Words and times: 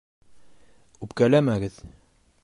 Үпкәләмәгеҙ! 1.07 1.77